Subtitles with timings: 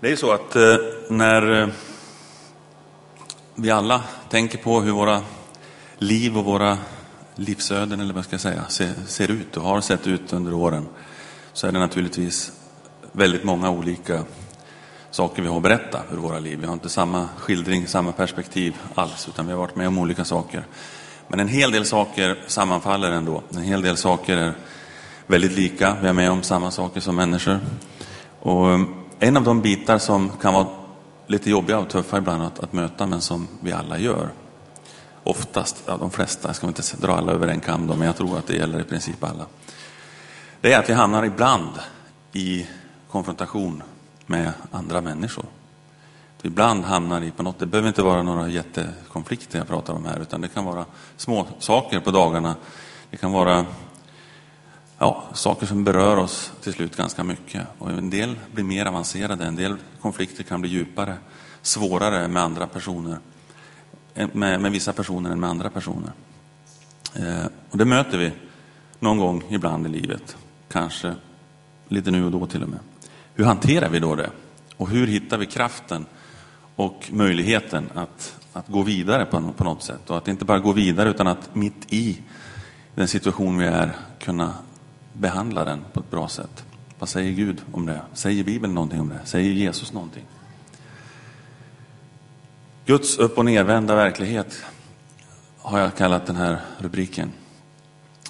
[0.00, 0.76] Det är så att eh,
[1.08, 1.68] när eh,
[3.54, 5.22] vi alla tänker på hur våra
[5.98, 6.78] liv och våra
[7.34, 8.64] livsöden, eller vad ska jag säga,
[9.06, 10.88] ser, ut och har sett ut under åren,
[11.52, 12.52] så är det naturligtvis
[13.12, 14.24] väldigt många olika
[15.10, 16.58] saker vi har att berätta ur våra liv.
[16.60, 20.24] Vi har inte samma skildring, samma perspektiv alls, utan vi har varit med om olika
[20.24, 20.64] saker.
[21.28, 23.42] Men en hel del saker sammanfaller ändå.
[23.50, 24.52] En hel del saker är
[25.26, 25.96] väldigt lika.
[26.02, 27.60] Vi är med om samma saker som människor.
[28.40, 28.80] Och eh,
[29.18, 30.66] en av de bitar som kan vara
[31.26, 34.28] lite jobbiga och tuffa ibland att, att möta, men som vi alla gör,
[35.22, 38.16] oftast, ja, de flesta, jag ska inte dra alla över en kam då, men jag
[38.16, 39.46] tror att det gäller i princip alla.
[40.60, 41.70] Det är att vi hamnar ibland
[42.32, 42.66] i
[43.10, 43.82] konfrontation
[44.26, 45.44] med andra människor.
[46.42, 50.20] Ibland hamnar i på något, det behöver inte vara några jättekonflikter jag pratar om här,
[50.20, 50.84] utan det kan vara
[51.16, 52.54] små saker på dagarna.
[53.10, 53.66] Det kan vara
[54.98, 57.66] ja, saker som berör oss till slut ganska mycket.
[57.78, 61.16] Och en del blir mer avancerade, en del konflikter kan bli djupare,
[61.62, 63.18] svårare med andra personer,
[64.14, 66.12] eh, med, med vissa personer än med andra personer.
[67.14, 68.32] Eh, och det möter vi
[69.00, 70.36] någon gång ibland i livet,
[70.68, 71.14] kanske
[71.88, 72.78] lite nu och då till och med.
[73.34, 74.30] Hur hanterar vi då det?
[74.76, 76.06] Och hur hittar vi kraften
[76.76, 80.10] och möjligheten att, att gå vidare på, på något sätt?
[80.10, 82.18] Och att inte bara gå vidare utan att mitt i
[82.94, 84.54] den situation vi är kunna
[85.18, 86.64] behandla den på ett bra sätt.
[86.98, 88.00] Vad säger Gud om det?
[88.12, 89.20] Säger Bibeln någonting om det?
[89.24, 90.24] Säger Jesus någonting?
[92.86, 94.62] Guds upp och nervända verklighet
[95.58, 97.32] har jag kallat den här rubriken.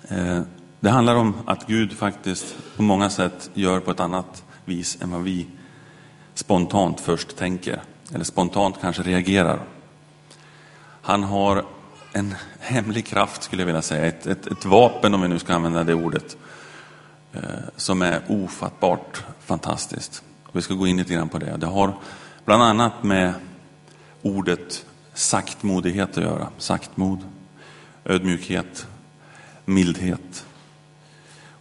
[0.08, 0.40] Eh,
[0.80, 5.10] det handlar om att Gud faktiskt på många sätt gör på ett annat vis än
[5.10, 5.46] vad vi
[6.34, 7.82] spontant först tänker,
[8.14, 9.60] eller spontant kanske reagerar.
[11.02, 11.64] Han har
[12.12, 15.54] en hemlig kraft, skulle jag vilja säga, ett, ett, ett vapen om vi nu ska
[15.54, 16.36] använda det ordet, eh,
[17.36, 17.42] Eh,
[17.76, 20.22] som är ofattbart fantastiskt.
[20.52, 21.56] vi ska gå in lite grann på det.
[21.56, 21.94] Det har
[22.44, 23.34] bland annat med
[24.22, 26.48] ordet saktmodighet att göra.
[26.58, 27.18] Saktmod,
[28.04, 28.86] ödmjukhet,
[29.64, 30.46] mildhet,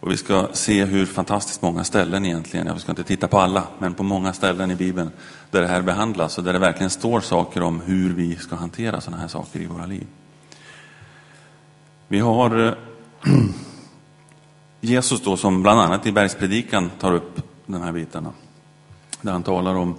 [0.00, 3.66] och vi ska se hur fantastiskt många ställen egentligen, jag ska inte titta på alla,
[3.78, 5.10] men på många ställen i Bibeln
[5.50, 9.00] där det här behandlas och där det verkligen står saker om hur vi ska hantera
[9.00, 10.06] sådana här saker i våra liv.
[12.08, 12.72] Vi har eh,
[14.86, 18.32] Jesus då som bland annat i bergspredikan tar upp de här bitarna.
[19.20, 19.94] Där han talar om,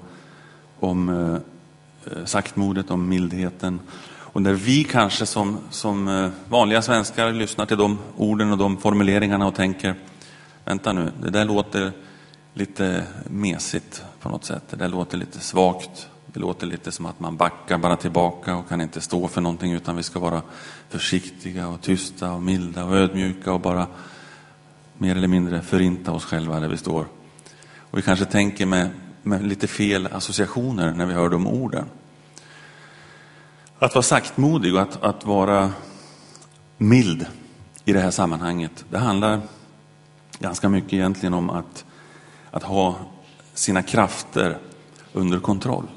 [0.80, 3.80] om eh, saktmodet, om mildheten,
[4.38, 8.78] och när vi kanske som, som eh, vanliga svenskar lyssnar till de orden och de
[8.78, 9.96] formuleringarna och tänker,
[10.66, 11.92] vänta nu, det där låter
[12.54, 14.64] lite mesigt på något sätt.
[14.70, 16.08] Det där låter lite svagt.
[16.26, 19.72] Det låter lite som att man backar bara tillbaka och kan inte stå för någonting
[19.74, 20.42] utan vi ska vara
[20.90, 23.88] försiktiga och tysta och milda och ödmjuka och bara
[24.98, 27.08] mer eller mindre förinta oss själva där vi står.
[27.78, 28.90] Och vi kanske tänker med,
[29.24, 31.86] med lite fel associationer när vi hör de orden.
[33.80, 35.72] Att vara saktmodig och att, att vara
[36.78, 37.26] mild
[37.86, 39.42] i det här sammanhanget, det handlar
[40.40, 41.86] ganska mycket egentligen om att,
[42.52, 42.96] att ha
[43.54, 44.58] sina krafter
[45.14, 45.88] under kontroll.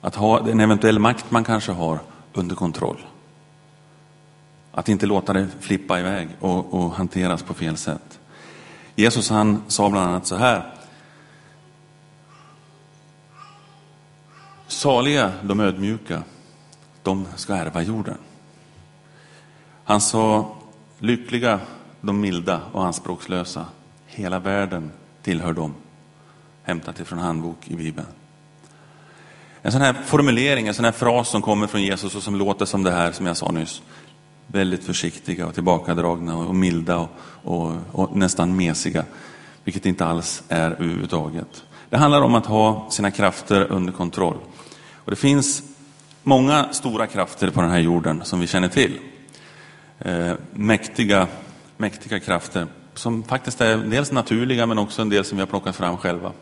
[0.00, 1.98] Att ha en eventuell makt man kanske har
[2.32, 3.00] under kontroll.
[4.80, 8.20] Att inte låta det flippa iväg och, och hanteras på fel sätt.
[8.94, 10.74] Jesus han sa bland annat så här
[14.66, 16.22] Saliga de ödmjuka,
[17.02, 18.16] de ska ärva jorden.
[19.84, 20.56] Han sa,
[20.98, 21.60] lyckliga
[22.00, 23.66] de milda och anspråkslösa,
[24.06, 24.90] hela världen
[25.22, 25.74] tillhör dem.
[26.62, 28.08] Hämtat ifrån handbok i Bibeln.
[29.62, 32.64] En sån här formulering, en sån här fras som kommer från Jesus och som låter
[32.64, 33.82] som det här som jag sa nyss.
[34.52, 37.10] Väldigt försiktiga och tillbakadragna och milda och,
[37.42, 39.04] och, och nästan mesiga.
[39.64, 41.64] Vilket inte alls är överhuvudtaget.
[41.90, 44.36] Det handlar om att ha sina krafter under kontroll.
[44.94, 45.62] Och det finns
[46.22, 48.98] många stora krafter på den här jorden som vi känner till.
[49.98, 51.26] Eh, mäktiga,
[51.76, 55.76] mäktiga krafter som faktiskt är dels naturliga men också en del som vi har plockat
[55.76, 56.32] fram själva.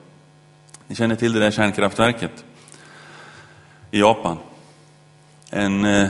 [0.86, 2.44] Ni känner till det där kärnkraftverket
[3.90, 4.36] i Japan.
[5.50, 6.08] En eh,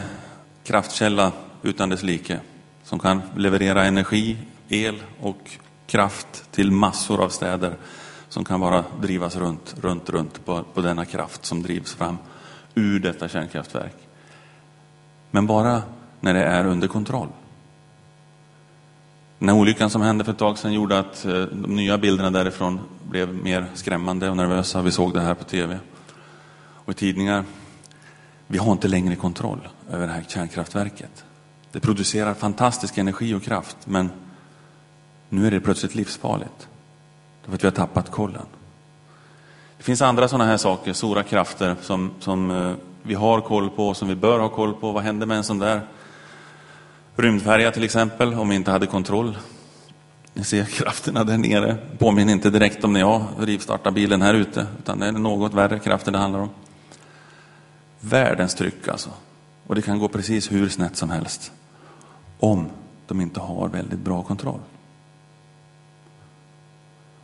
[0.64, 1.32] kraftkälla
[1.62, 2.40] utan dess like
[2.82, 4.36] som kan leverera energi,
[4.68, 5.50] el och
[5.86, 7.76] kraft till massor av städer
[8.28, 12.18] som kan bara drivas runt, runt, runt på, på denna kraft som drivs fram
[12.74, 13.96] ur detta kärnkraftverk.
[15.30, 15.82] Men bara
[16.20, 17.28] när det är under kontroll.
[19.38, 22.30] Den här olyckan som hände för ett tag sedan gjorde att eh, de nya bilderna
[22.30, 24.82] därifrån blev mer skrämmande och nervösa.
[24.82, 25.78] Vi såg det här på tv
[26.84, 27.44] och i tidningar.
[28.46, 31.24] Vi har inte längre kontroll över det här kärnkraftverket.
[31.78, 34.10] Det producerar fantastisk energi och kraft, men
[35.28, 36.68] nu är det plötsligt livsfarligt.
[37.42, 38.46] Därför att vi har tappat kollen.
[39.76, 42.72] Det finns andra sådana här saker, stora krafter som, som eh,
[43.02, 44.92] vi har koll på, som vi bör ha koll på.
[44.92, 45.80] Vad händer med en sån där
[47.16, 49.38] rymdfärja till exempel, om vi inte hade kontroll?
[50.34, 51.76] Ni ser krafterna där nere.
[51.98, 55.78] Påminner inte direkt om när jag rivstartar bilen här ute, utan det är något värre
[55.78, 56.50] krafter det handlar om.
[58.00, 59.10] Världens tryck alltså.
[59.66, 61.52] Och det kan gå precis hur snett som helst.
[62.40, 62.66] Om
[63.06, 64.60] de inte har väldigt bra kontroll.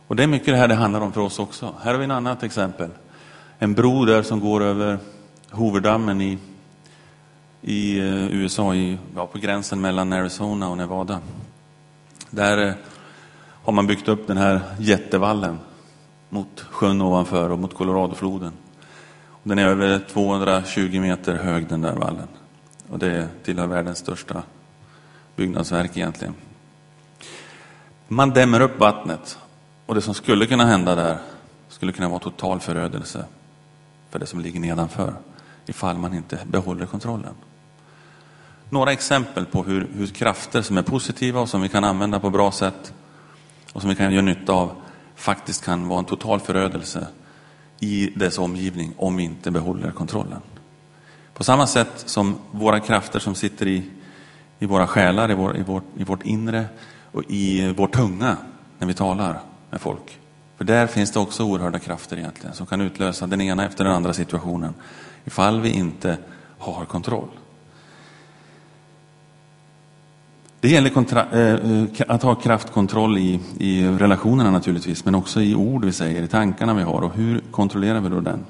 [0.07, 1.73] Och det är mycket det här det handlar om för oss också.
[1.81, 2.89] Här har vi ett annat exempel.
[3.59, 4.99] En bro där som går över
[5.51, 6.37] Hooverdammen i,
[7.61, 11.19] i eh, USA, i, ja, på gränsen mellan Arizona och Nevada.
[12.29, 12.73] Där eh,
[13.63, 15.59] har man byggt upp den här jättevallen
[16.29, 18.53] mot sjön ovanför och mot Coloradofloden.
[19.43, 22.27] Den är över 220 meter hög den där vallen.
[22.89, 24.43] Och det tillhör världens största
[25.35, 26.33] byggnadsverk egentligen.
[28.07, 29.37] Man dämmer upp vattnet
[29.85, 31.17] och det som skulle kunna hända där
[31.69, 33.25] skulle kunna vara total förödelse
[34.09, 35.13] för det som ligger nedanför
[35.65, 37.33] ifall man inte behåller kontrollen.
[38.69, 42.29] Några exempel på hur, hur krafter som är positiva och som vi kan använda på
[42.29, 42.93] bra sätt
[43.73, 44.71] och som vi kan göra nytta av
[45.15, 47.07] faktiskt kan vara en total förödelse
[47.79, 50.41] i dess omgivning om vi inte behåller kontrollen.
[51.33, 53.83] På samma sätt som våra krafter som sitter i,
[54.59, 56.65] i våra själar, i, vår, i, vårt, i vårt inre
[57.11, 58.37] och i vår tunga
[58.79, 60.19] när vi talar med folk.
[60.57, 63.93] För där finns det också oerhörda krafter egentligen som kan utlösa den ena efter den
[63.93, 64.73] andra situationen
[65.25, 66.17] ifall vi inte
[66.57, 67.29] har kontroll.
[70.59, 70.91] Det gäller
[71.35, 76.27] eh, att ha kraftkontroll i, i relationerna naturligtvis, men också i ord vi säger, i
[76.27, 78.45] tankarna vi har och hur kontrollerar vi då den?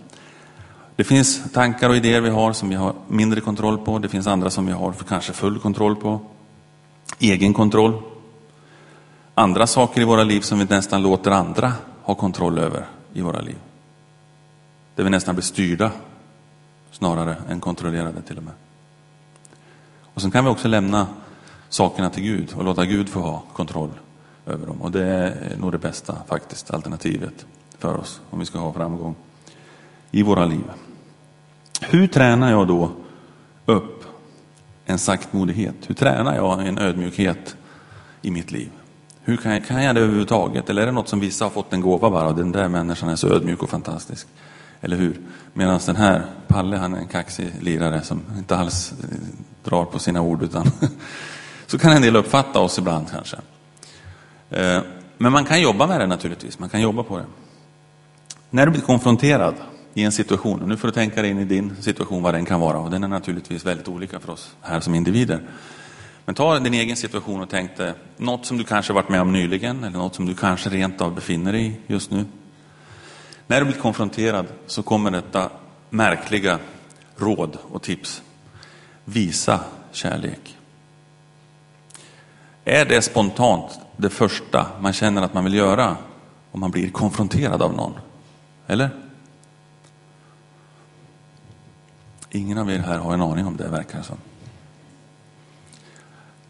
[0.95, 3.99] Det finns tankar och idéer vi har som vi har mindre kontroll på.
[3.99, 6.19] Det finns andra som vi har kanske full kontroll på.
[7.19, 8.01] Egen kontroll.
[9.33, 13.41] Andra saker i våra liv som vi nästan låter andra ha kontroll över i våra
[13.41, 13.57] liv.
[14.95, 15.91] Där vi nästan blir styrda
[16.91, 18.53] snarare än kontrollerade till och med.
[20.01, 21.07] Och sen kan vi också lämna
[21.69, 23.91] sakerna till Gud och låta Gud få ha kontroll
[24.45, 24.81] över dem.
[24.81, 27.45] Och det är nog det bästa faktiskt, alternativet
[27.79, 29.15] för oss om vi ska ha framgång
[30.11, 30.63] i våra liv.
[31.81, 32.91] Hur tränar jag då
[33.65, 34.03] upp
[34.85, 35.75] en saktmodighet?
[35.87, 37.55] Hur tränar jag en ödmjukhet
[38.21, 38.69] i mitt liv?
[39.21, 40.69] Hur kan jag, kan jag det överhuvudtaget?
[40.69, 42.31] Eller är det något som vissa har fått en gåva bara?
[42.31, 44.27] Den där människan är så ödmjuk och fantastisk.
[44.81, 45.19] Eller hur?
[45.53, 49.17] Medan den här Palle, han är en kaxig lirare som inte alls eh,
[49.63, 50.43] drar på sina ord.
[50.43, 50.71] utan
[51.67, 53.37] Så kan en del uppfatta oss ibland kanske.
[54.49, 54.81] Eh,
[55.17, 56.59] men man kan jobba med det naturligtvis.
[56.59, 57.25] Man kan jobba på det.
[58.49, 59.55] När du blir konfronterad
[59.97, 62.45] i en situation, och nu får du tänka dig in i din situation vad den
[62.45, 62.77] kan vara.
[62.77, 65.41] Och den är naturligtvis väldigt olika för oss här som individer.
[66.25, 69.33] Men ta din egen situation och tänk dig något som du kanske varit med om
[69.33, 72.25] nyligen eller något som du kanske rent av befinner dig i just nu.
[73.47, 75.49] När du blir konfronterad så kommer detta
[75.89, 76.59] märkliga
[77.17, 78.21] råd och tips.
[79.05, 79.59] Visa
[79.91, 80.57] kärlek.
[82.65, 85.97] Är det spontant det första man känner att man vill göra
[86.51, 87.93] om man blir konfronterad av någon?
[88.67, 89.04] Eller?
[92.35, 94.17] Ingen av er här har en aning om det, verkar det som.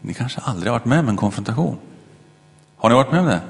[0.00, 1.78] Ni kanske aldrig har varit med om en konfrontation?
[2.76, 3.40] Har ni varit med om det?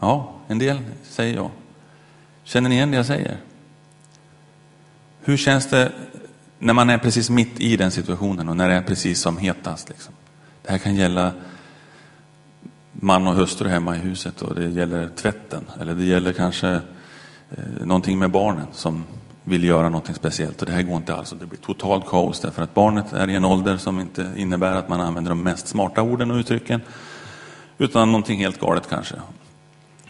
[0.00, 1.50] Ja, en del säger jag.
[2.44, 3.38] Känner ni igen det jag säger?
[5.20, 5.92] Hur känns det
[6.58, 9.88] när man är precis mitt i den situationen och när det är precis som hetast?
[9.88, 10.14] Liksom?
[10.62, 11.32] Det här kan gälla
[12.92, 16.68] man och hustru hemma i huset och det gäller tvätten eller det gäller kanske
[17.50, 19.04] eh, någonting med barnen som
[19.44, 22.40] vill göra någonting speciellt och det här går inte alls och det blir totalt kaos
[22.40, 25.68] därför att barnet är i en ålder som inte innebär att man använder de mest
[25.68, 26.80] smarta orden och uttrycken
[27.78, 29.14] utan någonting helt galet kanske.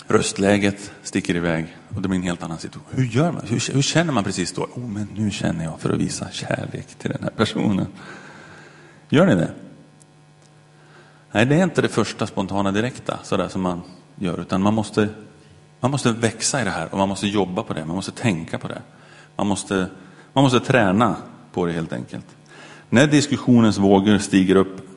[0.07, 2.93] Röstläget sticker iväg och det blir en helt annan situation.
[2.97, 3.43] Hur gör man?
[3.47, 4.63] Hur, hur känner man precis då?
[4.63, 7.87] Oh, men nu känner jag för att visa kärlek till den här personen.
[9.09, 9.51] Gör ni det?
[11.33, 13.83] Nej, det är inte det första spontana direkta sådär som man
[14.17, 15.09] gör, utan man måste,
[15.81, 18.59] man måste växa i det här och man måste jobba på det, man måste tänka
[18.59, 18.83] på det.
[19.37, 19.91] Man måste,
[20.33, 21.17] man måste träna
[21.53, 22.27] på det helt enkelt.
[22.91, 24.89] När diskussionens vågor stiger upp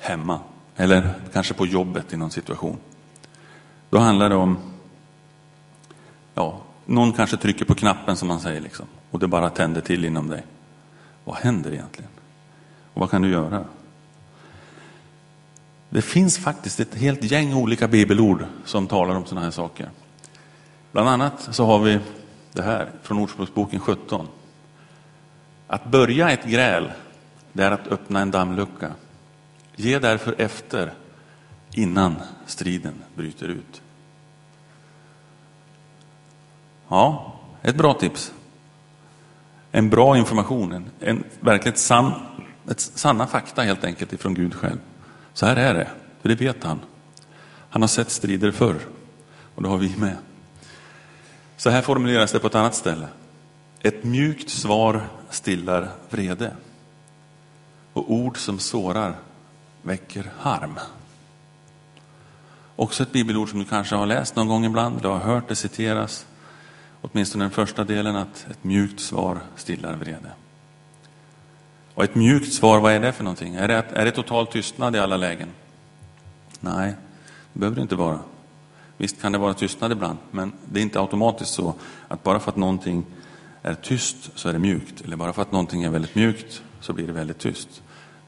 [0.00, 0.40] hemma
[0.76, 2.76] eller kanske på jobbet i någon situation,
[3.90, 4.58] då handlar det om,
[6.34, 10.04] ja, någon kanske trycker på knappen som man säger liksom, och det bara tänder till
[10.04, 10.44] inom dig.
[11.24, 12.10] Vad händer egentligen?
[12.94, 13.64] Och vad kan du göra?
[15.90, 19.90] Det finns faktiskt ett helt gäng olika bibelord som talar om sådana här saker.
[20.92, 21.98] Bland annat så har vi
[22.58, 24.28] det här från Ordspråksboken 17.
[25.66, 26.92] Att börja ett gräl,
[27.52, 28.92] det är att öppna en dammlucka.
[29.76, 30.92] Ge därför efter
[31.74, 33.82] innan striden bryter ut.
[36.88, 38.32] Ja, ett bra tips.
[39.72, 42.12] En bra information, en, en verkligt sann,
[42.70, 44.78] ett sanna fakta helt enkelt ifrån Gud själv.
[45.32, 45.88] Så här är det,
[46.22, 46.80] för det vet han.
[47.70, 48.76] Han har sett strider förr
[49.54, 50.16] och det har vi med.
[51.58, 53.08] Så här formuleras det på ett annat ställe.
[53.80, 56.52] Ett mjukt svar stillar vrede
[57.92, 59.14] och ord som sårar
[59.82, 60.78] väcker harm.
[62.76, 65.56] Också ett bibelord som du kanske har läst någon gång ibland, du har hört det
[65.56, 66.26] citeras,
[67.00, 70.30] åtminstone den första delen, att ett mjukt svar stillar vrede.
[71.94, 73.54] Och ett mjukt svar, vad är det för någonting?
[73.54, 75.48] Är det, är det total tystnad i alla lägen?
[76.60, 76.94] Nej,
[77.52, 78.18] det behöver det inte vara.
[78.98, 81.74] Visst kan det vara tystnad ibland, men det är inte automatiskt så
[82.08, 83.04] att bara för att någonting
[83.62, 86.92] är tyst så är det mjukt, eller bara för att någonting är väldigt mjukt så
[86.92, 87.82] blir det väldigt tyst.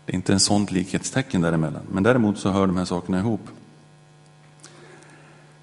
[0.07, 3.49] Det är inte en sånt likhetstecken däremellan, men däremot så hör de här sakerna ihop.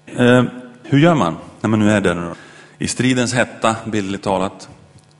[0.06, 0.44] Eh,
[0.82, 2.34] hur gör man när man nu är där
[2.78, 4.68] i stridens hetta, bildligt talat,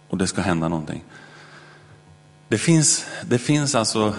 [0.08, 1.04] och det ska hända någonting?
[2.48, 4.14] Det finns, det finns alltså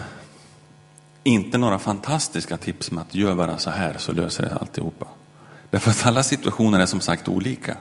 [1.24, 5.08] inte några fantastiska tips med att göra bara så här så löser det alltihopa.
[5.70, 7.78] Därför att alla situationer är som sagt olika.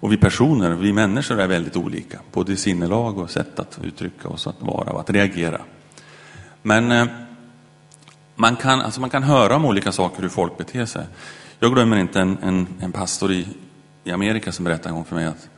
[0.00, 4.28] Och vi personer, vi människor är väldigt olika, både i sinnelag och sätt att uttrycka
[4.28, 5.60] oss, att vara och att reagera.
[6.62, 7.06] Men eh,
[8.34, 11.06] man, kan, alltså man kan höra om olika saker, hur folk beter sig.
[11.58, 13.48] Jag glömmer inte en, en, en pastor i,
[14.04, 15.48] i Amerika som berättade en gång för mig att,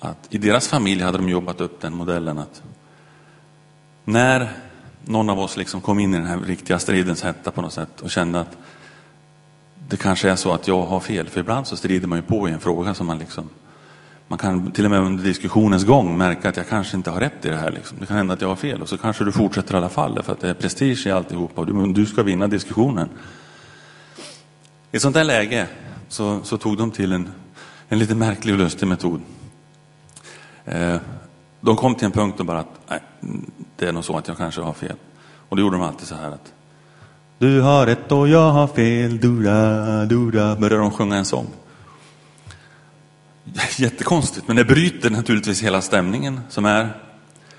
[0.00, 2.62] att i deras familj hade de jobbat upp den modellen att
[4.04, 4.52] när
[5.04, 8.00] någon av oss liksom kom in i den här riktiga stridens hetta på något sätt
[8.00, 8.56] och kände att
[9.90, 12.48] det kanske är så att jag har fel, för ibland så strider man ju på
[12.48, 13.48] i en fråga som man liksom
[14.28, 17.44] man kan till och med under diskussionens gång märka att jag kanske inte har rätt
[17.44, 17.70] i det här.
[17.70, 17.98] Liksom.
[18.00, 20.22] Det kan hända att jag har fel och så kanske du fortsätter i alla fall
[20.22, 23.08] för att det är prestige i alltihopa och du, du ska vinna diskussionen.
[24.92, 25.66] I ett sånt där läge
[26.08, 27.28] så, så tog de till en,
[27.88, 29.20] en lite märklig och lustig metod.
[30.64, 30.96] Eh,
[31.60, 33.00] de kom till en punkt och bara att nej,
[33.76, 34.96] det är nog så att jag kanske har fel.
[35.48, 36.52] Och då gjorde de alltid så här att
[37.40, 41.46] du har rätt och jag har fel, dura, dura, Börjar de sjunga en sång.
[43.76, 46.96] Jättekonstigt, men det bryter naturligtvis hela stämningen som är.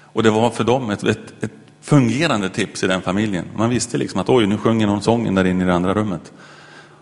[0.03, 3.45] Och det var för dem ett, ett, ett fungerande tips i den familjen.
[3.55, 6.31] Man visste liksom att oj, nu sjunger någon sången där inne i det andra rummet.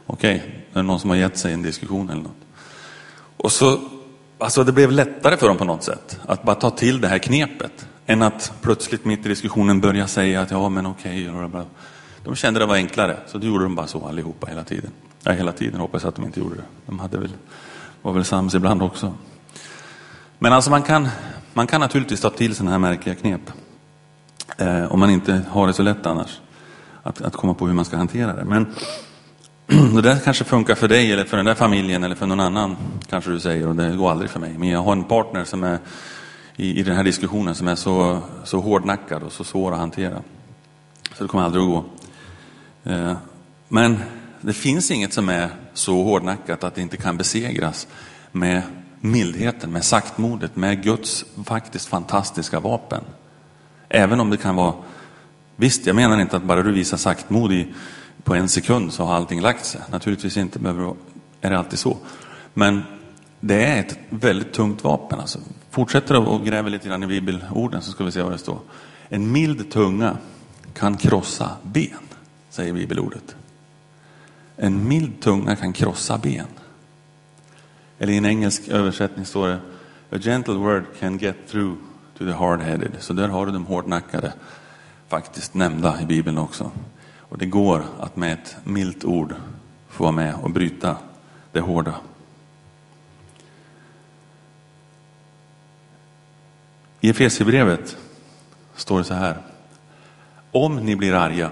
[0.06, 2.42] Okej, okay, det är någon som har gett sig en diskussion eller något.
[3.38, 3.80] Och så,
[4.38, 7.18] alltså det blev lättare för dem på något sätt att bara ta till det här
[7.18, 11.30] knepet än att plötsligt mitt i diskussionen börja säga att ja, men okej.
[11.30, 11.64] Okay,
[12.24, 14.92] de kände det var enklare, så då gjorde de bara så allihopa hela tiden.
[15.24, 16.64] Ja, hela tiden hoppas jag att de inte gjorde det.
[16.86, 17.34] De hade väl,
[18.02, 19.14] var väl sams ibland också.
[20.40, 21.08] Men alltså man kan,
[21.54, 23.42] man kan naturligtvis ta till sådana här märkliga knep.
[24.58, 26.40] Eh, om man inte har det så lätt annars.
[27.04, 28.46] Att, att komma på hur man ska hantera det.
[28.46, 28.76] Men
[29.96, 32.76] det där kanske funkar för dig eller för den där familjen eller för någon annan.
[33.10, 34.56] Kanske du säger och det går aldrig för mig.
[34.58, 35.80] Men jag har en partner som är
[36.56, 40.22] i, i den här diskussionen som är så, så hårdnackad och så svår att hantera.
[41.18, 41.86] Så det kommer aldrig att gå.
[42.84, 43.18] Eh,
[43.68, 44.00] men
[44.42, 47.88] det finns inget som är så hårdnackat att det inte kan besegras
[48.32, 48.62] med
[49.02, 53.04] mildheten, med saktmodet, med Guds faktiskt fantastiska vapen.
[53.90, 54.74] Även om det kan vara,
[55.56, 57.68] visst jag menar inte att bara du visar saktmod i,
[58.24, 59.82] på en sekund så har allting lagt sig.
[59.92, 60.96] Naturligtvis inte behöver,
[61.42, 61.98] är det alltid så.
[62.54, 62.82] Men
[63.40, 65.20] det är ett väldigt tungt vapen.
[65.20, 65.40] Alltså.
[65.72, 68.60] Fortsätter att gräva lite grann i bibelorden så ska vi se vad det står.
[69.10, 70.18] En mild tunga
[70.74, 72.09] kan krossa ben
[72.50, 73.36] säger bibelordet.
[74.56, 76.48] En mild tunga kan krossa ben.
[78.00, 79.60] Eller i en engelsk översättning står det
[80.12, 81.78] A gentle word can get through
[82.18, 82.92] to the hard-headed.
[83.00, 84.34] Så där har du de hårdnackade
[85.08, 86.72] faktiskt nämnda i Bibeln också.
[87.18, 89.36] Och det går att med ett milt ord
[89.90, 90.98] få vara med och bryta
[91.52, 91.96] det hårda.
[97.02, 97.98] I Efesierbrevet
[98.76, 99.42] står det så här.
[100.52, 101.52] Om ni blir arga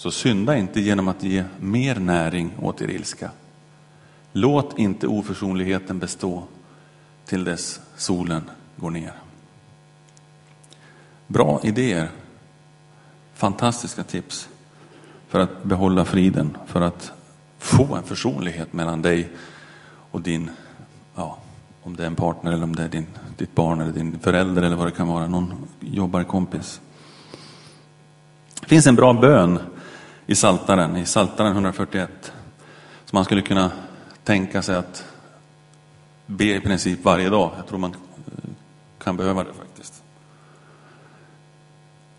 [0.00, 3.30] så synda inte genom att ge mer näring åt er ilska.
[4.32, 6.44] Låt inte oförsonligheten bestå
[7.24, 9.12] till dess solen går ner.
[11.26, 12.10] Bra idéer,
[13.34, 14.48] fantastiska tips
[15.28, 17.12] för att behålla friden, för att
[17.58, 19.28] få en försonlighet mellan dig
[20.10, 20.50] och din,
[21.14, 21.38] ja,
[21.82, 24.62] om det är en partner eller om det är din, ditt barn eller din förälder
[24.62, 26.80] eller vad det kan vara, någon jobbarkompis.
[28.60, 29.58] Det finns en bra bön
[30.30, 32.32] i Saltaren, i Saltaren 141.
[33.04, 33.72] Så man skulle kunna
[34.24, 35.04] tänka sig att
[36.26, 37.52] be i princip varje dag.
[37.56, 38.50] Jag tror man eh,
[38.98, 40.02] kan behöva det faktiskt.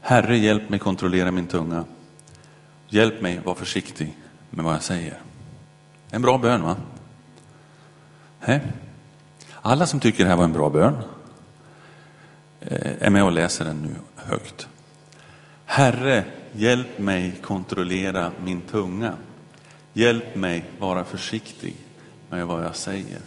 [0.02, 1.86] Herre, hjälp mig kontrollera min tunga.
[2.88, 4.18] Hjälp mig vara försiktig
[4.50, 5.20] med vad jag säger.
[6.10, 6.76] En bra bön, va?
[8.40, 8.62] He?
[9.62, 10.96] Alla som tycker det här var en bra bön
[12.62, 14.68] eh, är med och läser den nu högt.
[15.66, 19.18] Herre, hjälp mig kontrollera min tunga.
[19.94, 21.76] Hjälp mig vara försiktig
[22.30, 23.20] med vad jag säger.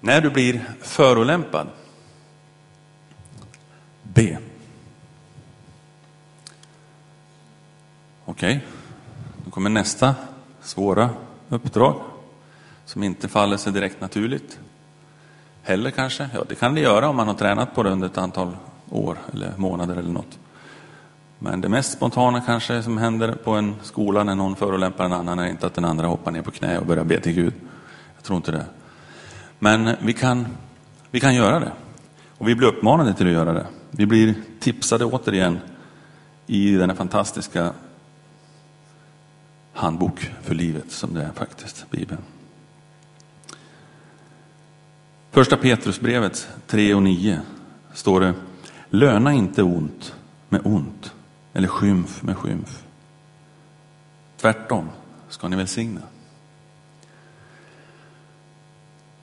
[0.00, 1.68] När du blir förolämpad,
[4.02, 4.38] be.
[8.24, 8.60] Okej, okay.
[9.44, 10.14] då kommer nästa
[10.60, 11.10] svåra
[11.48, 12.02] uppdrag
[12.84, 14.58] som inte faller sig direkt naturligt.
[15.62, 18.18] Heller kanske, ja det kan det göra om man har tränat på det under ett
[18.18, 18.56] antal
[18.90, 20.38] år eller månader eller något.
[21.38, 25.38] Men det mest spontana kanske som händer på en skola när någon förolämpar en annan
[25.38, 27.54] är inte att den andra hoppar ner på knä och börjar be till Gud.
[28.16, 28.64] Jag tror inte det.
[29.58, 30.46] Men vi kan,
[31.10, 31.72] vi kan göra det.
[32.38, 33.66] Och vi blir uppmanade till att göra det.
[33.90, 35.58] Vi blir tipsade återigen
[36.46, 37.72] i den fantastiska
[39.72, 42.20] handbok för livet som det är faktiskt, Bibeln.
[45.32, 47.40] Första Petrusbrevet 3 och 9
[47.92, 48.34] står det
[48.90, 50.14] Löna inte ont
[50.48, 51.12] med ont
[51.52, 52.82] eller skymf med skymf.
[54.36, 54.88] Tvärtom
[55.28, 56.00] ska ni välsigna.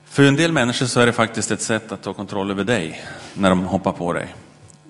[0.04, 3.04] För en del människor så är det faktiskt ett sätt att ta kontroll över dig
[3.34, 4.34] när de hoppar på dig.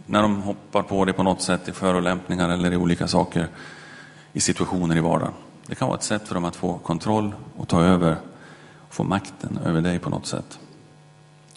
[0.06, 3.48] När de hoppar på dig på något sätt i förolämpningar eller i olika saker
[4.32, 5.34] i situationer i vardagen.
[5.66, 8.16] Det kan vara ett sätt för dem att få kontroll och ta över
[8.88, 10.58] och få makten över dig på något sätt.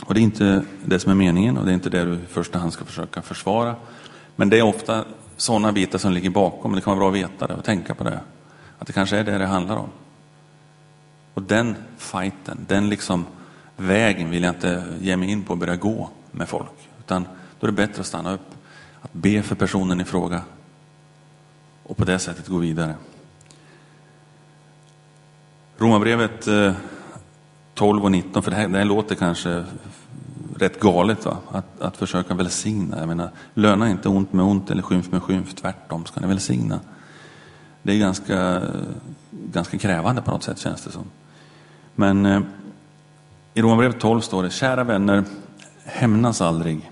[0.02, 2.26] Och det är inte det som är meningen och det är inte det du i
[2.30, 3.76] första hand ska försöka försvara.
[4.36, 5.06] Men det är ofta
[5.38, 6.76] sådana bitar som ligger bakom.
[6.76, 8.20] Det kan vara bra att veta det och tänka på det.
[8.80, 9.90] Att det kanske är det det handlar om.
[11.34, 13.26] Och den fighten, den liksom
[13.78, 16.90] vägen vill jag inte ge mig in på och börja gå med folk.
[17.00, 17.28] Utan
[17.60, 18.50] då är det bättre att stanna upp,
[19.02, 20.42] att be för personen i fråga
[21.84, 22.96] och på det sättet gå vidare.
[25.78, 26.74] Romarbrevet eh,
[27.74, 29.64] 12 och 19, för det här, det här låter kanske
[30.58, 31.38] rätt galet va?
[31.52, 33.00] Att, att försöka välsigna.
[33.00, 36.80] Jag menar, löna inte ont med ont eller skymf med skymf, tvärtom ska ni välsigna.
[37.82, 38.62] Det är ganska,
[39.32, 41.06] ganska krävande på något sätt känns det som.
[41.96, 42.42] Men eh,
[43.54, 45.24] i Romarbrevet 12 står det, kära vänner,
[45.84, 46.92] hämnas aldrig.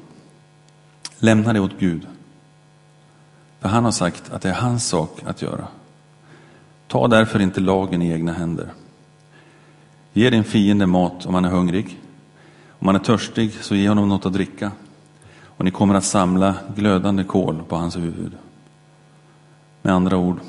[1.18, 2.08] Lämna det åt Gud.
[3.60, 5.68] För han har sagt att det är hans sak att göra.
[6.88, 8.74] Ta därför inte lagen i egna händer.
[10.14, 12.00] Ge din fiende mat om han är hungrig.
[12.70, 14.72] Om han är törstig så ge honom något att dricka.
[15.44, 18.38] Och ni kommer att samla glödande kol på hans huvud.
[19.82, 20.40] Med andra ord,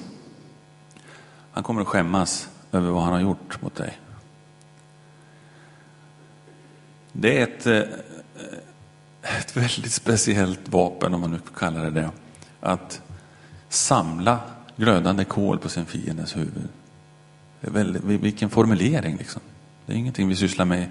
[1.53, 3.99] han kommer att skämmas över vad han har gjort mot dig.
[7.13, 12.11] Det är ett, eh, ett väldigt speciellt vapen, om man nu kallar det det.
[12.61, 13.03] Att
[13.69, 14.41] samla
[14.77, 16.69] glödande kol på sin fiendes huvud.
[17.61, 19.43] Det är väldigt, vilken formulering liksom.
[19.87, 20.87] Det är ingenting vi sysslar med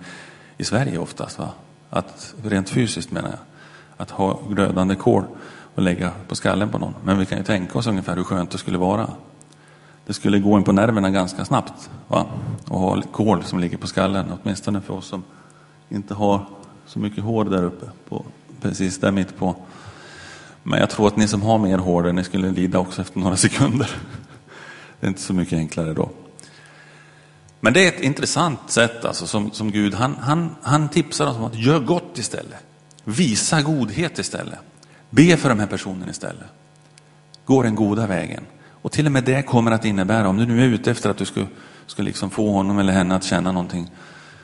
[0.58, 1.39] i Sverige oftast.
[1.39, 1.49] Va?
[1.89, 3.39] Att, rent fysiskt menar jag.
[3.97, 5.23] Att ha glödande kol
[5.75, 6.93] och lägga på skallen på någon.
[7.04, 9.10] Men vi kan ju tänka oss ungefär hur skönt det skulle vara.
[10.06, 11.89] Det skulle gå in på nerverna ganska snabbt.
[12.08, 12.25] Va?
[12.67, 14.25] Och ha kol som ligger på skallen.
[14.43, 15.23] Åtminstone för oss som
[15.89, 16.45] inte har
[16.86, 17.86] så mycket hår där uppe.
[18.10, 18.25] På,
[18.62, 19.56] precis där mitt på.
[20.63, 23.38] Men jag tror att ni som har mer hår, ni skulle lida också efter några
[23.38, 23.89] sekunder.
[24.99, 26.10] Det är inte så mycket enklare då.
[27.63, 31.38] Men det är ett intressant sätt alltså, som, som Gud, han, han, han tipsar oss
[31.38, 32.60] om att göra gott istället.
[33.04, 34.60] Visa godhet istället.
[35.10, 36.47] Be för de här personerna istället.
[37.45, 38.43] Gå den goda vägen.
[38.82, 41.17] Och till och med det kommer att innebära, om du nu är ute efter att
[41.17, 41.45] du ska,
[41.88, 43.91] ska liksom få honom eller henne att känna någonting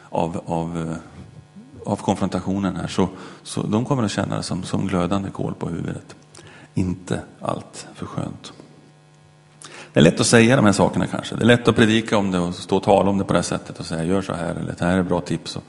[0.10, 3.10] av, av, eh, av konfrontationen här, så,
[3.44, 6.16] så de kommer att känna det som, som glödande kol på huvudet.
[6.74, 8.54] Inte allt för skönt.
[9.98, 11.36] Det är lätt att säga de här sakerna kanske.
[11.36, 13.40] Det är lätt att predika om det och stå och tala om det på det
[13.40, 15.56] här sättet och säga gör så här eller det här är bra tips.
[15.56, 15.64] Och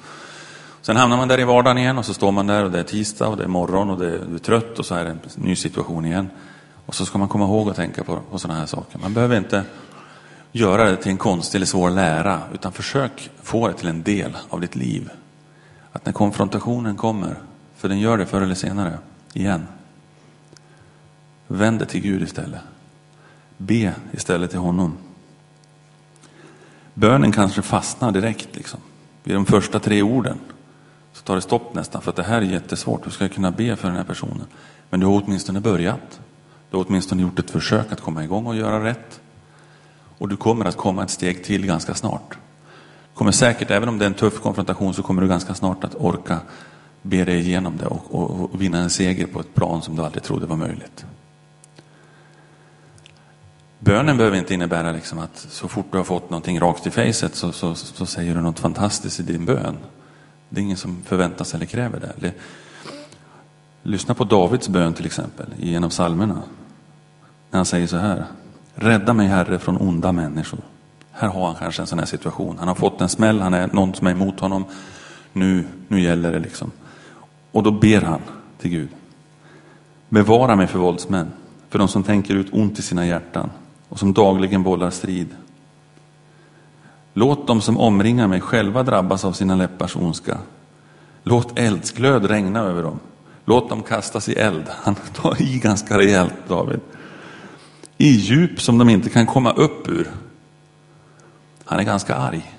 [0.82, 2.82] sen hamnar man där i vardagen igen och så står man där och det är
[2.82, 5.10] tisdag och det är morgon och det är, du är trött och så är det
[5.10, 6.30] en ny situation igen.
[6.86, 8.98] Och så ska man komma ihåg att tänka på, på sådana här saker.
[8.98, 9.62] Man behöver inte
[10.52, 14.36] göra det till en konstig eller svår lära utan försök få det till en del
[14.48, 15.10] av ditt liv.
[15.92, 17.34] Att när konfrontationen kommer,
[17.76, 18.98] för den gör det förr eller senare,
[19.32, 19.66] igen.
[21.46, 22.60] Vänd dig till Gud istället.
[23.58, 24.96] Be istället till honom.
[26.94, 28.80] Bönen kanske fastnar direkt liksom.
[29.24, 30.38] Vid de första tre orden
[31.12, 33.06] så tar det stopp nästan för att det här är jättesvårt.
[33.06, 34.46] Hur ska jag kunna be för den här personen.
[34.90, 36.20] Men du har åtminstone börjat.
[36.70, 39.20] Du har åtminstone gjort ett försök att komma igång och göra rätt.
[40.18, 42.38] Och du kommer att komma ett steg till ganska snart.
[43.14, 45.94] Kommer säkert, även om det är en tuff konfrontation, så kommer du ganska snart att
[45.94, 46.40] orka
[47.02, 50.02] be dig igenom det och, och, och vinna en seger på ett plan som du
[50.02, 51.06] aldrig trodde var möjligt.
[53.78, 57.34] Bönen behöver inte innebära liksom att så fort du har fått någonting rakt i facet
[57.34, 59.76] så, så, så säger du något fantastiskt i din bön.
[60.48, 62.32] Det är ingen som förväntar sig eller kräver det.
[63.82, 66.42] Lyssna på Davids bön till exempel i en av psalmerna.
[67.50, 68.24] När han säger så här.
[68.74, 70.60] Rädda mig Herre från onda människor.
[71.12, 72.56] Här har han kanske en sån här situation.
[72.58, 74.64] Han har fått en smäll, han är någon som är emot honom.
[75.32, 76.70] Nu, nu gäller det liksom.
[77.52, 78.20] Och då ber han
[78.58, 78.88] till Gud.
[80.08, 81.32] Bevara mig för våldsmän,
[81.68, 83.50] för de som tänker ut ont i sina hjärtan
[83.88, 85.28] och som dagligen bollar strid.
[87.14, 90.38] Låt dem som omringar mig själva drabbas av sina läppars ondska.
[91.22, 93.00] Låt eldsglöd regna över dem.
[93.44, 94.64] Låt dem kastas i eld.
[94.82, 96.80] Han tar i ganska rejält, David.
[97.98, 100.10] I djup som de inte kan komma upp ur.
[101.64, 102.54] Han är ganska arg,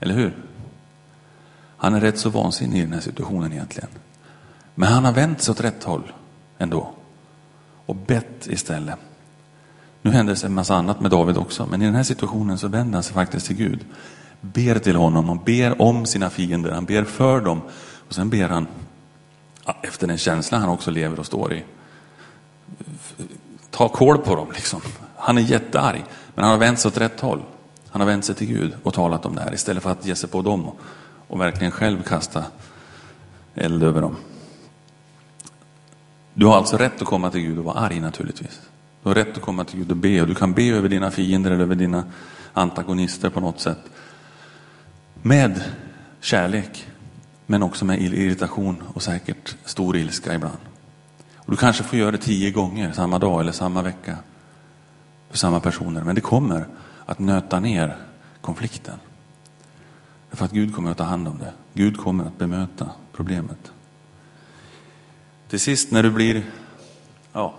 [0.00, 0.36] eller hur?
[1.76, 3.90] Han är rätt så vansinnig i den här situationen egentligen.
[4.74, 6.12] Men han har vänt sig åt rätt håll
[6.58, 6.90] ändå.
[7.86, 8.98] Och bett istället.
[10.04, 12.68] Nu händer det en massa annat med David också, men i den här situationen så
[12.68, 13.84] vänder han sig faktiskt till Gud.
[14.40, 17.60] Ber till honom och ber om sina fiender, han ber för dem.
[18.08, 18.66] Och sen ber han
[19.82, 21.64] efter den känsla han också lever och står i.
[23.70, 24.80] Ta koll på dem liksom.
[25.16, 27.42] Han är jättearg, men han har vänt sig åt rätt håll.
[27.88, 30.14] Han har vänt sig till Gud och talat om det här istället för att ge
[30.14, 30.70] sig på dem
[31.28, 32.44] och verkligen själv kasta
[33.54, 34.16] eld över dem.
[36.34, 38.60] Du har alltså rätt att komma till Gud och vara arg naturligtvis.
[39.04, 41.10] Du har rätt att komma till Gud och be och du kan be över dina
[41.10, 42.04] fiender eller över dina
[42.52, 43.78] antagonister på något sätt.
[45.22, 45.64] Med
[46.20, 46.86] kärlek,
[47.46, 50.58] men också med irritation och säkert stor ilska ibland.
[51.36, 54.16] Och du kanske får göra det tio gånger samma dag eller samma vecka
[55.30, 56.66] för samma personer, men det kommer
[57.06, 57.96] att nöta ner
[58.40, 58.98] konflikten.
[60.30, 61.52] För att Gud kommer att ta hand om det.
[61.74, 63.72] Gud kommer att bemöta problemet.
[65.48, 66.44] Till sist när du blir,
[67.32, 67.54] ja,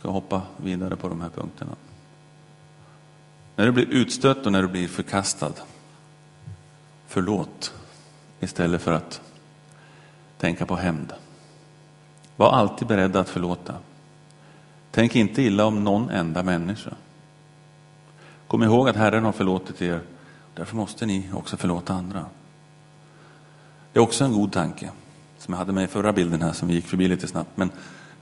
[0.00, 1.72] ska hoppa vidare på de här punkterna.
[3.56, 5.52] När du blir utstött och när du blir förkastad,
[7.06, 7.74] förlåt
[8.40, 9.20] istället för att
[10.38, 11.12] tänka på hämnd.
[12.36, 13.74] Var alltid beredd att förlåta.
[14.90, 16.94] Tänk inte illa om någon enda människa.
[18.46, 20.00] Kom ihåg att Herren har förlåtit er,
[20.54, 22.24] därför måste ni också förlåta andra.
[23.92, 24.90] Det är också en god tanke
[25.38, 27.50] som jag hade med i förra bilden här som vi gick förbi lite snabbt.
[27.54, 27.70] Men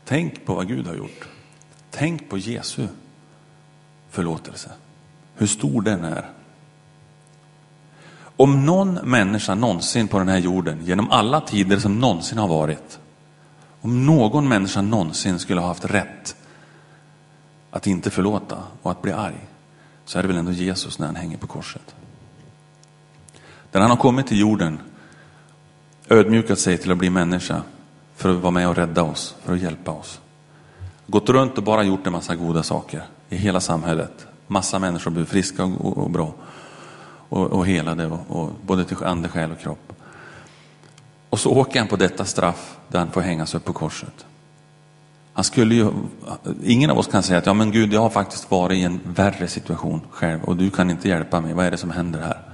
[0.04, 1.28] tänk på vad Gud har gjort.
[1.98, 2.88] Tänk på Jesu
[4.10, 4.70] förlåtelse.
[5.34, 6.30] Hur stor den är.
[8.20, 12.98] Om någon människa någonsin på den här jorden, genom alla tider som någonsin har varit,
[13.80, 16.36] om någon människa någonsin skulle ha haft rätt
[17.70, 19.46] att inte förlåta och att bli arg,
[20.04, 21.94] så är det väl ändå Jesus när han hänger på korset.
[23.72, 24.78] När han har kommit till jorden
[26.08, 27.62] ödmjukat sig till att bli människa
[28.16, 30.20] för att vara med och rädda oss, för att hjälpa oss.
[31.10, 34.26] Gått runt och bara gjort en massa goda saker i hela samhället.
[34.46, 36.34] Massa människor blev friska och, och, bra
[37.28, 39.92] och, och helade, och, och, både till ande, själ och kropp.
[41.30, 44.26] Och så åker han på detta straff där han får hängas upp på korset.
[45.32, 45.90] Han skulle ju,
[46.64, 49.00] ingen av oss kan säga att ja men Gud, jag har faktiskt varit i en
[49.04, 51.54] värre situation själv och du kan inte hjälpa mig.
[51.54, 52.47] Vad är det som händer här?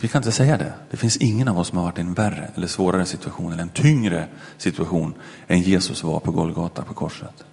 [0.00, 0.72] Vi kan inte säga det.
[0.90, 3.62] Det finns ingen av oss som har varit i en värre eller svårare situation eller
[3.62, 5.14] en tyngre situation
[5.46, 7.44] än Jesus var på Golgata på korset.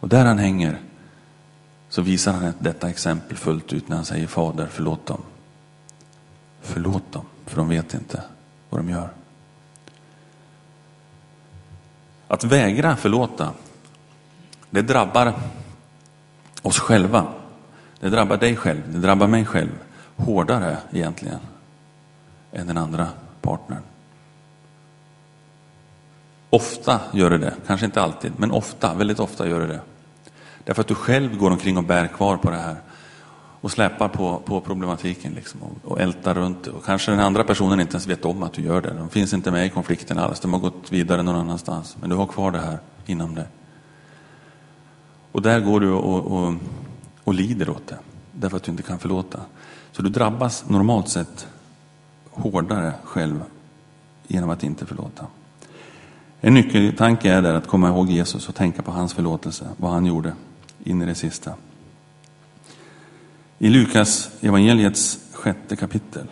[0.00, 0.80] Och där han hänger
[1.88, 5.22] så visar han detta exempel fullt ut när han säger Fader, förlåt dem.
[6.60, 8.22] Förlåt dem, för de vet inte
[8.70, 9.10] vad de gör.
[12.28, 13.52] Att vägra förlåta,
[14.70, 15.32] det drabbar
[16.62, 17.26] oss själva.
[18.00, 19.70] Det drabbar dig själv, det drabbar mig själv
[20.16, 21.38] hårdare egentligen
[22.52, 23.08] än den andra
[23.40, 23.82] partnern.
[26.50, 29.80] Ofta gör det det, kanske inte alltid, men ofta, väldigt ofta gör det det.
[30.64, 32.76] Därför att du själv går omkring och bär kvar på det här
[33.60, 36.70] och släpar på, på problematiken liksom, och, och ältar runt det.
[36.70, 38.90] Och kanske den andra personen inte ens vet om att du gör det.
[38.90, 41.96] De finns inte med i konflikten alls, de har gått vidare någon annanstans.
[42.00, 43.46] Men du har kvar det här inom dig.
[45.32, 46.54] Och där går du och, och,
[47.24, 47.98] och lider åt det,
[48.32, 49.40] därför att du inte kan förlåta.
[49.96, 51.46] Så du drabbas normalt sett
[52.30, 53.42] hårdare själv
[54.26, 55.26] genom att inte förlåta.
[56.40, 60.06] En nyckeltanke är där att komma ihåg Jesus och tänka på hans förlåtelse, vad han
[60.06, 60.32] gjorde
[60.84, 61.54] in i det sista.
[63.58, 66.26] I Lukas evangeliets sjätte kapitel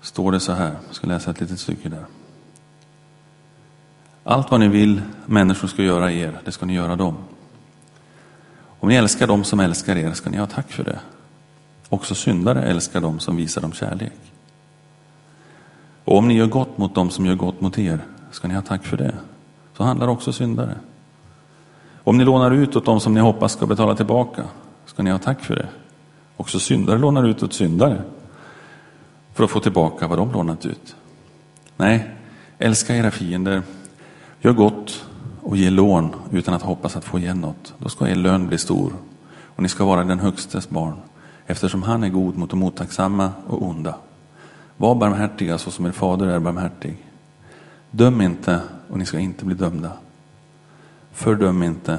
[0.00, 2.04] står det så här, jag ska läsa ett litet stycke där.
[4.24, 7.16] Allt vad ni vill människor ska göra er, det ska ni göra dem.
[8.80, 11.00] Om ni älskar dem som älskar er ska ni ha tack för det.
[11.90, 14.12] Också syndare älskar dem som visar dem kärlek.
[16.04, 18.62] Och om ni gör gott mot dem som gör gott mot er ska ni ha
[18.62, 19.14] tack för det.
[19.76, 20.76] Så handlar också syndare.
[22.04, 24.44] Om ni lånar ut åt dem som ni hoppas ska betala tillbaka,
[24.86, 25.68] ska ni ha tack för det.
[26.36, 28.02] Också syndare lånar ut åt syndare
[29.34, 30.96] för att få tillbaka vad de lånat ut.
[31.76, 32.10] Nej,
[32.58, 33.62] älska era fiender,
[34.40, 35.04] gör gott
[35.42, 37.74] och ge lån utan att hoppas att få igen något.
[37.78, 38.92] Då ska er lön bli stor
[39.44, 40.96] och ni ska vara den högstes barn
[41.50, 43.96] eftersom han är god mot de otacksamma och onda.
[44.76, 47.06] Var barmhärtiga så som er fader är barmhärtig.
[47.90, 49.92] Döm inte och ni ska inte bli dömda.
[51.12, 51.98] Fördöm inte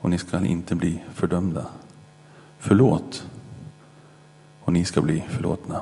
[0.00, 1.66] och ni ska inte bli fördömda.
[2.58, 3.26] Förlåt
[4.60, 5.80] och ni ska bli förlåtna.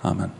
[0.00, 0.30] Amen.